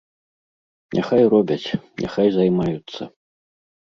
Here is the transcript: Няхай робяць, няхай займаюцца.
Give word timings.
Няхай 0.99 1.23
робяць, 1.33 1.67
няхай 2.05 2.27
займаюцца. 2.39 3.01